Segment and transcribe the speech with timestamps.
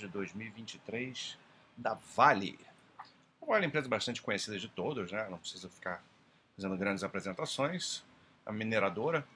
[0.00, 1.38] de 2023
[1.76, 2.58] da Vale.
[2.98, 5.28] A Vale é uma empresa bastante conhecida de todos, né?
[5.30, 6.02] não precisa ficar
[6.56, 8.02] fazendo grandes apresentações.
[8.44, 9.26] A mineradora,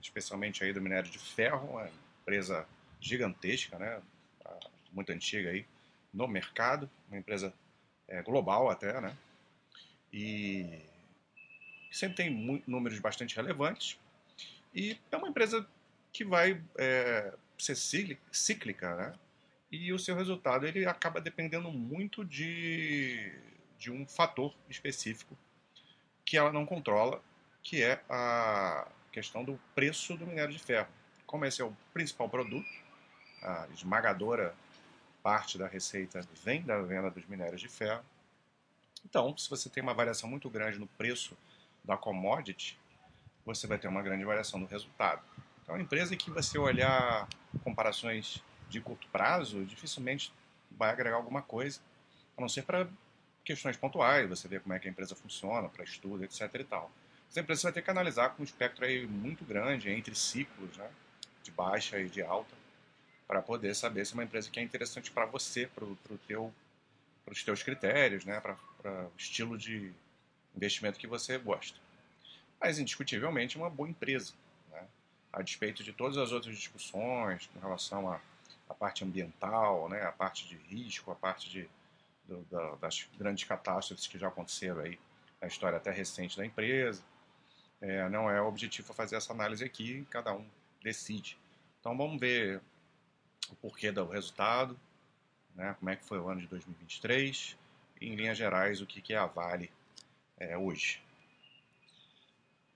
[0.00, 1.90] especialmente aí do minério de ferro, uma
[2.22, 2.66] empresa
[3.00, 4.00] gigantesca, né?
[4.92, 5.66] muito antiga aí
[6.12, 7.52] no mercado, uma empresa
[8.06, 9.16] é, global até, né?
[10.12, 10.80] E
[11.90, 13.98] sempre tem números bastante relevantes.
[14.72, 15.66] E é uma empresa
[16.12, 17.76] que vai é, ser
[18.30, 19.14] cíclica, né?
[19.76, 23.32] E o seu resultado ele acaba dependendo muito de,
[23.76, 25.36] de um fator específico
[26.24, 27.20] que ela não controla,
[27.60, 30.86] que é a questão do preço do minério de ferro.
[31.26, 32.68] Como esse é o principal produto,
[33.42, 34.54] a esmagadora
[35.24, 38.04] parte da receita vem da venda dos minérios de ferro.
[39.04, 41.36] Então, se você tem uma variação muito grande no preço
[41.82, 42.78] da commodity,
[43.44, 45.20] você vai ter uma grande variação no resultado.
[45.60, 47.28] Então, a empresa que você olhar
[47.64, 48.40] comparações
[48.74, 50.32] de curto prazo, dificilmente
[50.70, 51.80] vai agregar alguma coisa,
[52.36, 52.88] a não ser para
[53.44, 56.40] questões pontuais, você vê como é que a empresa funciona, para estudo, etc.
[56.54, 56.90] e tal.
[57.30, 60.90] Essa empresa vai ter que analisar com um espectro aí muito grande entre ciclos, né,
[61.42, 62.54] de baixa e de alta,
[63.26, 66.52] para poder saber se é uma empresa que é interessante para você, para pro teu,
[67.26, 69.92] os teus critérios, né, para o estilo de
[70.56, 71.78] investimento que você gosta.
[72.60, 74.32] Mas, indiscutivelmente, é uma boa empresa,
[74.70, 74.82] né,
[75.32, 78.20] a despeito de todas as outras discussões com relação à,
[78.68, 81.68] à parte ambiental, né, a parte de risco, a parte de,
[82.26, 84.98] do, da, das grandes catástrofes que já aconteceram aí
[85.40, 87.02] na história até recente da empresa.
[87.80, 90.46] É, não é objetivo fazer essa análise aqui, cada um
[90.82, 91.36] decide.
[91.80, 92.62] Então vamos ver
[93.50, 94.78] o porquê do resultado,
[95.54, 97.56] né, como é que foi o ano de 2023
[98.00, 99.70] e, em linhas gerais, o que, que é a Vale
[100.38, 101.03] é, hoje.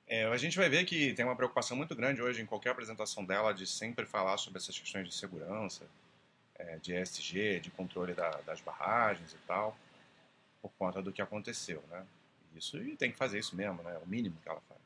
[0.09, 3.23] É, a gente vai ver que tem uma preocupação muito grande hoje em qualquer apresentação
[3.23, 5.87] dela de sempre falar sobre essas questões de segurança,
[6.55, 9.77] é, de ESG, de controle da, das barragens e tal,
[10.63, 12.07] por conta do que aconteceu, né?
[12.57, 13.95] Isso e tem que fazer isso mesmo, né?
[13.95, 14.81] É o mínimo que ela faz.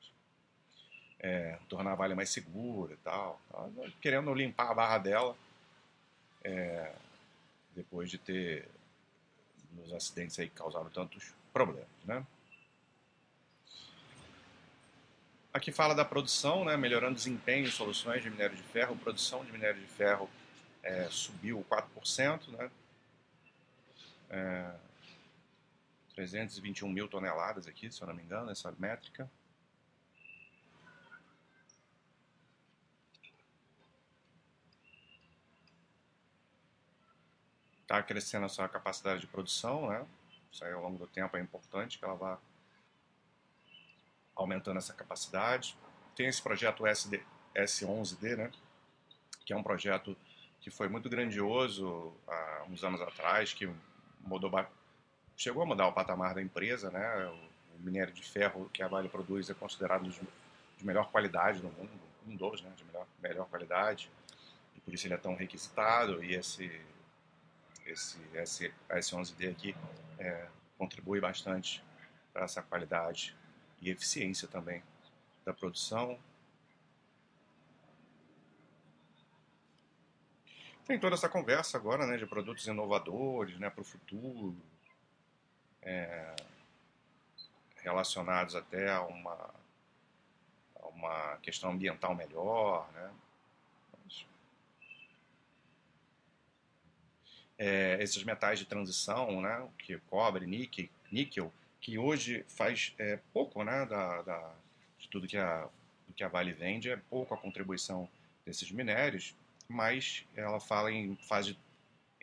[1.21, 3.41] É, tornar a Vale mais segura e tal.
[4.01, 5.37] querendo limpar a barra dela
[6.43, 6.93] é,
[7.77, 8.69] depois de ter
[9.77, 12.27] nos acidentes aí causado tantos problemas, né?
[15.53, 18.97] Aqui fala da produção, né, melhorando desempenho em soluções de minério de ferro.
[18.97, 20.31] Produção de minério de ferro
[20.83, 22.71] é, subiu 4%, né?
[24.31, 24.75] É,
[26.15, 29.31] 321 mil toneladas aqui, se eu não me engano, essa métrica.
[37.83, 40.07] está crescendo a sua capacidade de produção, né?
[40.51, 42.39] Isso aí ao longo do tempo é importante que ela vá
[44.35, 45.77] aumentando essa capacidade.
[46.15, 47.23] Tem esse projeto SD,
[47.55, 48.51] S11D, né?
[49.45, 50.17] Que é um projeto
[50.61, 53.69] que foi muito grandioso há uns anos atrás, que
[54.21, 54.51] mudou,
[55.37, 57.27] chegou a mudar o patamar da empresa, né?
[57.77, 60.21] O minério de ferro que a Vale produz é considerado de,
[60.79, 61.91] de melhor qualidade no mundo,
[62.27, 62.71] um dos, né?
[62.77, 64.11] De melhor, melhor qualidade.
[64.77, 66.71] E por isso ele é tão requisitado e esse
[67.87, 69.77] esse, esse S11D aqui
[70.19, 70.47] é,
[70.79, 71.83] contribui bastante
[72.33, 73.35] para essa qualidade
[73.83, 74.83] e eficiência também
[75.45, 76.19] da produção.
[80.87, 84.57] Tem toda essa conversa agora né, de produtos inovadores né, para o futuro,
[85.83, 86.35] é,
[87.83, 89.55] relacionados até a uma,
[90.77, 93.13] a uma questão ambiental melhor, né?
[97.63, 103.63] é, esses metais de transição, né, que cobre, níquel, níquel que hoje faz é, pouco
[103.65, 104.55] né, da, da,
[104.99, 105.69] de tudo que a,
[106.07, 108.09] do que a Vale vende, é pouco a contribuição
[108.47, 109.35] desses minérios,
[109.69, 111.59] mas ela fala em fase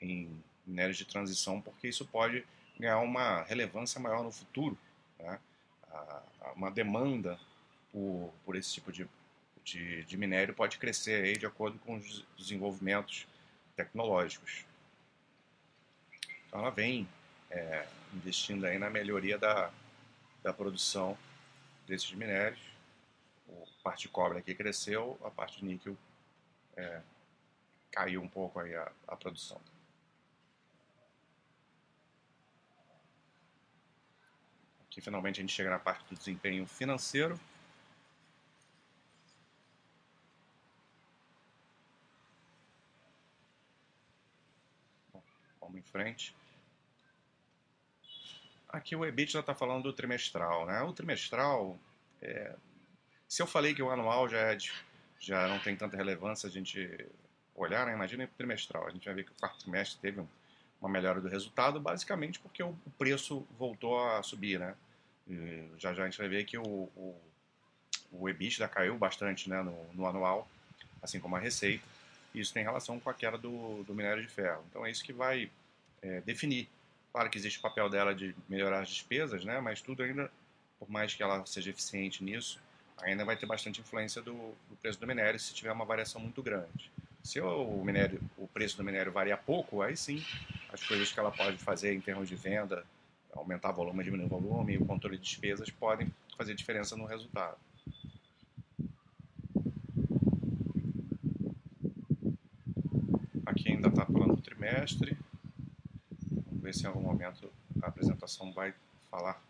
[0.01, 2.45] em minérios de transição porque isso pode
[2.79, 4.77] ganhar uma relevância maior no futuro,
[5.19, 5.37] né?
[6.55, 7.37] uma demanda
[7.91, 9.07] por, por esse tipo de,
[9.63, 13.27] de, de minério pode crescer aí de acordo com os desenvolvimentos
[13.75, 14.65] tecnológicos.
[16.47, 17.07] Então ela vem
[17.49, 19.71] é, investindo aí na melhoria da,
[20.43, 21.17] da produção
[21.87, 22.59] desses minérios.
[23.49, 25.97] A parte de cobre aqui cresceu, a parte de níquel
[26.77, 27.01] é,
[27.91, 29.59] caiu um pouco aí a, a produção.
[34.85, 37.39] Aqui finalmente a gente chega na parte do desempenho financeiro.
[45.11, 45.23] Bom,
[45.59, 46.35] vamos em frente.
[48.69, 50.81] Aqui o EBITDA está falando do trimestral, né?
[50.83, 51.77] O trimestral,
[52.21, 52.55] é...
[53.27, 54.71] se eu falei que o anual já, é de...
[55.19, 57.07] já não tem tanta relevância, a gente
[57.55, 60.23] olhar, né, imagina trimestral, a gente vai ver que o quarto trimestre teve
[60.79, 64.75] uma melhora do resultado, basicamente porque o preço voltou a subir, né?
[65.27, 67.21] E já já a gente vai ver que o, o,
[68.11, 70.47] o EBITDA caiu bastante né, no, no anual,
[71.01, 71.83] assim como a receita.
[72.33, 74.63] Isso tem relação com a queda do, do minério de ferro.
[74.69, 75.51] Então é isso que vai
[76.01, 76.69] é, definir.
[77.11, 79.59] Claro que existe o papel dela de melhorar as despesas, né?
[79.59, 80.31] Mas tudo ainda,
[80.79, 82.59] por mais que ela seja eficiente nisso,
[83.01, 84.33] ainda vai ter bastante influência do,
[84.69, 86.91] do preço do minério se tiver uma variação muito grande.
[87.23, 90.23] Se o, minério, o preço do minério variar pouco, aí sim
[90.71, 92.85] as coisas que ela pode fazer em termos de venda,
[93.33, 97.57] aumentar volume, diminuir o volume, o controle de despesas podem fazer diferença no resultado.
[103.45, 105.17] Aqui ainda está falando do trimestre.
[106.69, 107.51] Ver se em algum momento
[107.81, 108.75] a apresentação vai
[109.09, 109.41] falar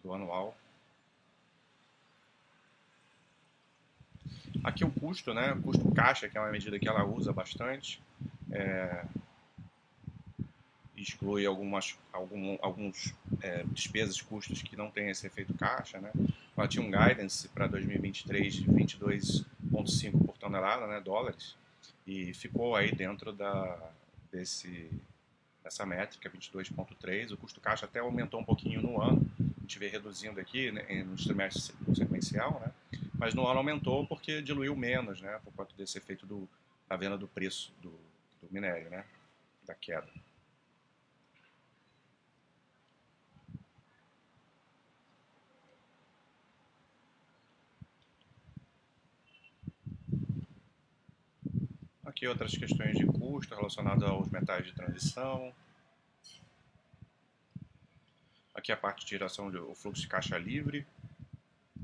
[0.00, 0.56] do anual.
[4.62, 5.52] Aqui o custo, né?
[5.54, 8.00] O custo caixa, que é uma medida que ela usa bastante.
[8.52, 9.04] É,
[10.96, 16.12] exclui algumas algum, alguns é, despesas, custos que não têm esse efeito caixa, né?
[16.56, 21.56] Ela tinha um guidance para 2023 de 22,5 por tonelada, né, dólares,
[22.06, 23.90] e ficou aí dentro da
[24.30, 24.88] desse
[25.62, 27.32] dessa métrica 22,3.
[27.32, 31.04] O custo caixa até aumentou um pouquinho no ano, a gente vê reduzindo aqui né,
[31.04, 32.72] nos trimestres sequencial, né?
[33.14, 36.48] mas no ano aumentou porque diluiu menos, né, por conta desse efeito do,
[36.88, 39.04] da venda do preço do, do minério, né,
[39.64, 40.08] da queda.
[52.22, 55.52] Aqui outras questões de custo relacionadas aos metais de transição.
[58.54, 60.86] Aqui a parte de geração do fluxo de caixa livre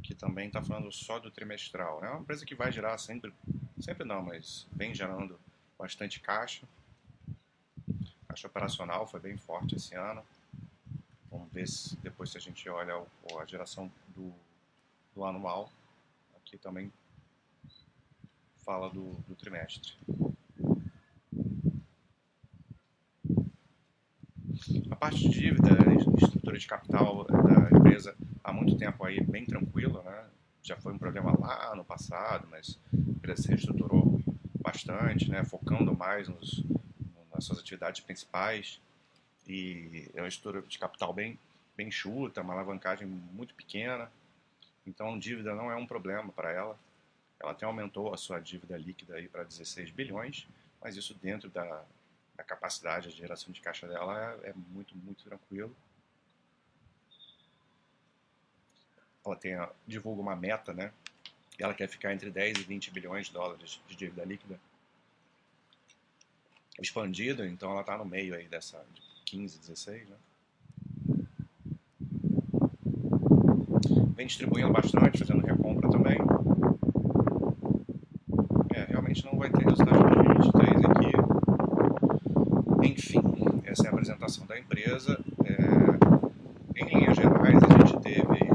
[0.00, 2.05] que também está falando só do trimestral.
[2.05, 3.35] É uma empresa que vai gerar sempre,
[3.81, 5.37] sempre não, mas vem gerando
[5.76, 6.69] bastante caixa.
[8.29, 10.25] Caixa operacional foi bem forte esse ano.
[11.32, 12.94] Vamos ver se depois se a gente olha
[13.40, 14.32] a geração do,
[15.17, 15.69] do anual.
[16.37, 16.93] Aqui também
[18.69, 19.94] fala do, do trimestre.
[24.91, 25.70] A parte de dívida,
[26.23, 30.26] estrutura de capital da empresa há muito tempo aí bem tranquilo, né?
[30.62, 34.20] Já foi um problema lá no passado, mas a empresa se reestruturou
[34.61, 35.43] bastante, né?
[35.44, 36.62] Focando mais nos,
[37.32, 38.82] nas suas atividades principais
[39.47, 41.38] e é uma estrutura de capital bem,
[41.75, 44.12] bem chuta, uma alavancagem muito pequena.
[44.87, 46.79] Então, dívida não é um problema para ela.
[47.40, 50.49] Ela até aumentou a sua dívida líquida para 16 bilhões,
[50.81, 51.85] mas isso dentro da,
[52.37, 55.75] da capacidade de geração de caixa dela é, é muito, muito tranquilo.
[59.25, 59.52] ela tem,
[59.87, 60.93] divulga uma meta, né?
[61.58, 64.58] Ela quer ficar entre 10 e 20 bilhões de dólares de dívida líquida
[66.81, 70.17] expandida, então ela está no meio aí dessa de 15, 16, né?
[74.14, 76.19] Vem distribuindo bastante, fazendo recompra também.
[79.08, 80.14] Realmente não vai ter resultado de
[80.52, 81.12] 2023 aqui.
[82.87, 83.22] Enfim,
[83.64, 85.19] essa é a apresentação da empresa.
[85.46, 88.49] É, em linhas gerais, a gente teve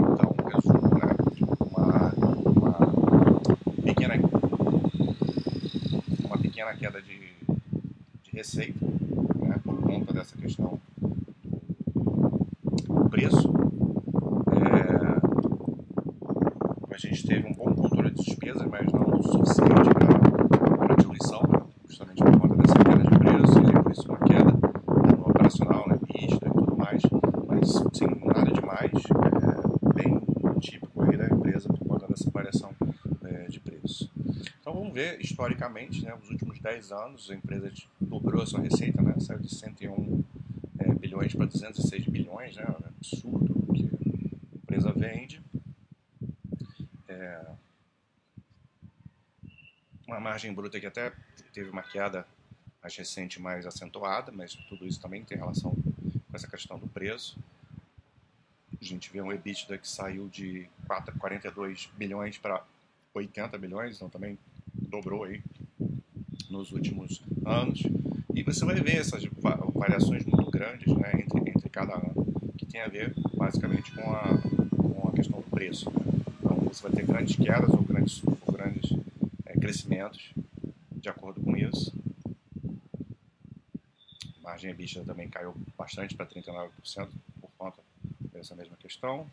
[6.83, 7.17] queda de,
[8.23, 8.85] de receita,
[9.39, 10.77] né, por conta dessa questão
[11.85, 13.49] do preço.
[14.51, 15.21] É,
[16.93, 21.41] a gente teve um bom controle de despesas, mas não o suficiente para a diluição,
[21.43, 25.87] né, justamente por conta dessa queda de preço, e por isso uma queda no operacional,
[25.87, 27.01] né, pista e tudo mais,
[27.47, 30.21] mas sem nada demais, é, bem
[30.59, 32.71] típico aí da empresa por conta dessa variação
[33.23, 34.11] é, de preço.
[34.59, 35.17] Então vamos ver
[35.63, 39.15] historicamente, né, os últimos 10 anos, a empresa dobrou a sua receita, né?
[39.19, 40.23] saiu de 101
[40.79, 42.63] é, bilhões para 206 bilhões, né?
[42.63, 45.41] É absurdo o que a empresa vende.
[47.07, 47.45] É,
[50.05, 51.13] uma margem bruta que até
[51.53, 52.27] teve uma queda
[52.81, 57.37] mais recente, mais acentuada, mas tudo isso também tem relação com essa questão do preço.
[58.81, 62.65] A gente vê um EBITDA que saiu de 4, 42 bilhões para
[63.13, 64.37] 80 bilhões, então também
[64.73, 65.41] dobrou aí
[66.53, 67.81] nos últimos anos.
[68.33, 69.23] E você vai ver essas
[69.73, 72.13] variações muito grandes né, entre, entre cada ano,
[72.57, 74.37] que tem a ver basicamente com a,
[74.77, 75.91] com a questão do preço.
[76.39, 78.91] Então você vai ter grandes quedas ou grandes, ou grandes
[79.45, 80.31] é, crescimentos
[80.91, 81.91] de acordo com isso.
[84.39, 86.69] A margem EBITDA também caiu bastante para 39%
[87.41, 87.81] por conta
[88.31, 89.27] dessa mesma questão.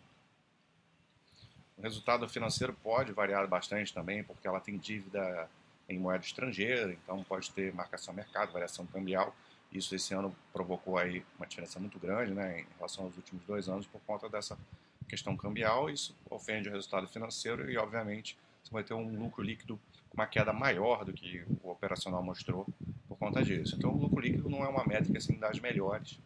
[1.76, 5.48] O resultado financeiro pode variar bastante também, porque ela tem dívida
[5.90, 9.34] em moeda estrangeira, então pode ter marcação mercado, variação cambial.
[9.72, 13.68] Isso esse ano provocou aí uma diferença muito grande né, em relação aos últimos dois
[13.68, 14.56] anos por conta dessa
[15.08, 15.90] questão cambial.
[15.90, 19.78] Isso ofende o resultado financeiro e, obviamente, você vai ter um lucro líquido
[20.08, 22.66] com uma queda maior do que o operacional mostrou
[23.08, 23.74] por conta disso.
[23.76, 26.18] Então, o lucro líquido não é uma métrica assim, das melhores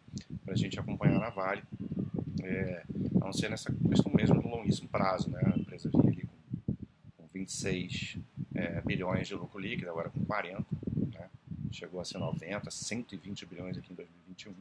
[0.44, 1.62] para a gente acompanhar na Vale,
[2.42, 2.84] é,
[3.16, 5.30] a não ser nessa questão mesmo no longuíssimo prazo.
[5.30, 5.40] Né?
[5.44, 6.28] A empresa vinha ali
[7.16, 8.18] com 26
[8.54, 10.64] é, bilhões de lucro líquido, agora com 40,
[11.12, 11.30] né?
[11.72, 14.54] chegou a ser 90, 120 bilhões aqui em 2021.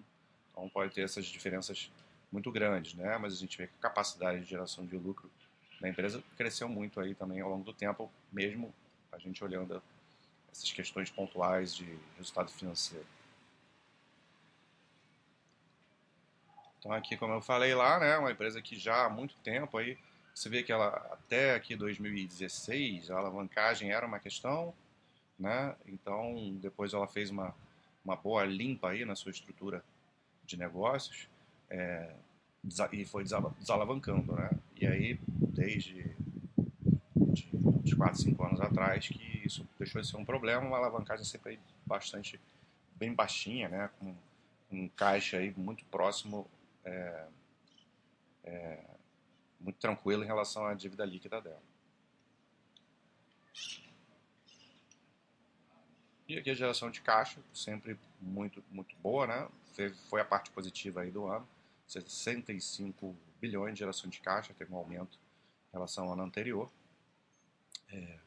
[0.51, 1.91] Então, pode ter essas diferenças
[2.31, 3.17] muito grandes, né?
[3.17, 5.29] mas a gente vê que a capacidade de geração de lucro
[5.79, 8.73] da empresa cresceu muito aí também ao longo do tempo, mesmo
[9.11, 9.81] a gente olhando
[10.51, 13.05] essas questões pontuais de resultado financeiro.
[16.79, 19.97] Então aqui, como eu falei lá, né, uma empresa que já há muito tempo aí,
[20.33, 24.73] você vê que ela até aqui 2016 a alavancagem era uma questão,
[25.37, 25.75] né?
[25.87, 27.53] Então depois ela fez uma
[28.03, 29.83] uma boa limpa aí na sua estrutura
[30.45, 31.29] de negócios
[31.69, 32.13] é,
[32.91, 34.49] e foi desalavancando, né?
[34.75, 36.15] E aí desde
[37.15, 41.25] de uns 4, 5 anos atrás que isso deixou de ser um problema, uma alavancagem
[41.25, 42.39] sempre bastante
[42.95, 43.89] bem baixinha, né?
[43.99, 44.15] Com
[44.71, 46.47] um caixa aí muito próximo
[46.83, 47.25] é,
[48.43, 48.79] é,
[49.63, 51.61] muito tranquilo em relação à dívida líquida dela.
[56.27, 59.47] E aqui a geração de caixa, sempre muito, muito boa, né?
[60.09, 61.47] Foi a parte positiva aí do ano.
[61.87, 65.17] 65 bilhões de geração de caixa, teve um aumento
[65.69, 66.69] em relação ao ano anterior.
[67.89, 68.19] É,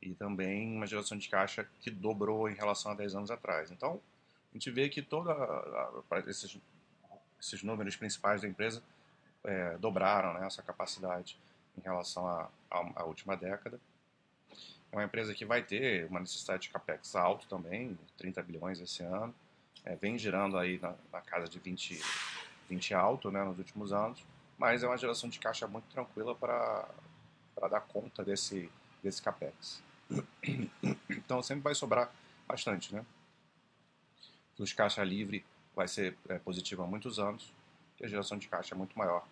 [0.00, 3.70] e também uma geração de caixa que dobrou em relação a 10 anos atrás.
[3.70, 4.00] Então,
[4.50, 5.32] a gente vê que toda
[6.26, 6.58] esses,
[7.40, 8.82] esses números principais da empresa
[9.44, 11.38] é, dobraram né, essa capacidade
[11.76, 12.26] em relação
[12.70, 13.80] à última década.
[14.90, 19.02] É uma empresa que vai ter uma necessidade de capex alto também, 30 bilhões esse
[19.02, 19.34] ano.
[19.84, 21.98] É, vem girando aí na, na, casa de 20,
[22.68, 24.22] 20 alto né, nos últimos anos,
[24.58, 26.88] mas é uma geração de caixa muito tranquila para
[27.68, 28.70] dar conta desse,
[29.02, 29.82] desse capex.
[31.08, 32.12] Então sempre vai sobrar
[32.46, 33.04] bastante, né?
[34.58, 35.42] Os caixa livre
[35.74, 37.52] vai ser é, há muitos anos,
[37.98, 39.24] e a geração de caixa é muito maior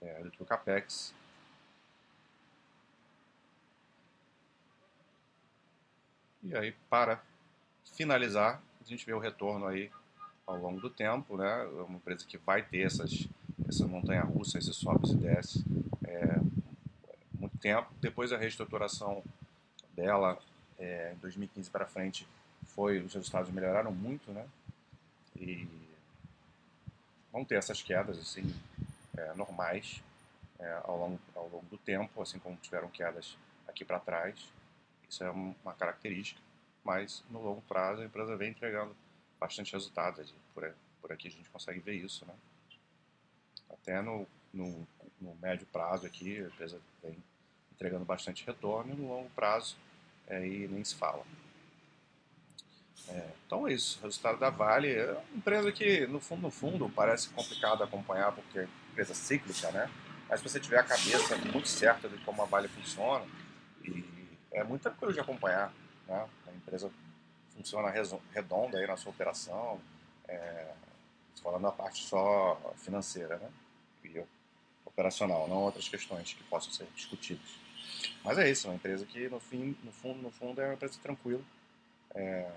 [0.00, 1.14] é, do capex.
[6.42, 7.22] E aí, para
[7.84, 9.90] finalizar, a gente vê o retorno aí
[10.46, 11.62] ao longo do tempo, né?
[11.62, 13.26] É uma empresa que vai ter essas,
[13.66, 15.64] essa montanha russa, esses sobes e desce
[16.04, 16.36] é,
[17.38, 17.90] muito tempo.
[18.00, 19.22] Depois a reestruturação
[19.96, 20.38] dela,
[20.78, 22.28] é, em 2015 para frente,
[22.66, 24.46] foi os resultados melhoraram muito, né?
[25.36, 25.66] E
[27.32, 28.54] vão ter essas quedas assim
[29.16, 30.02] é, normais
[30.58, 34.52] é, ao, longo, ao longo do tempo, assim como tiveram quedas aqui para trás.
[35.08, 36.40] Isso é uma característica,
[36.82, 38.96] mas no longo prazo a empresa vem entregando
[39.38, 40.34] bastante resultados.
[40.54, 42.34] Por, por aqui a gente consegue ver isso, né?
[43.70, 44.86] Até no, no,
[45.20, 47.16] no médio prazo aqui a empresa vem
[47.72, 49.76] entregando bastante retorno e no longo prazo
[50.28, 51.24] aí nem se fala.
[53.08, 56.88] É, então é isso, resultado da Vale é uma empresa que no fundo, no fundo
[56.88, 59.90] parece complicado acompanhar porque é empresa cíclica, né?
[60.28, 63.26] Mas se você tiver a cabeça muito certa de como a Vale funciona,
[63.82, 64.04] e
[64.52, 65.72] é muito tranquilo de acompanhar,
[66.06, 66.28] né?
[66.46, 66.90] A empresa
[67.54, 67.92] funciona
[68.32, 69.80] redonda aí na sua operação,
[70.28, 70.72] é,
[71.42, 73.50] falando da parte só financeira, né?
[74.04, 74.22] E
[74.84, 77.58] operacional, não outras questões que possam ser discutidas.
[78.22, 80.74] Mas é isso, é uma empresa que no, fim, no, fundo, no fundo é uma
[80.74, 81.42] empresa tranquila
[82.14, 82.48] é,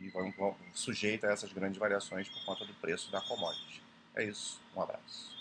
[0.00, 0.12] e
[0.72, 3.82] sujeita a essas grandes variações por conta do preço da commodity.
[4.14, 5.39] É isso, um abraço.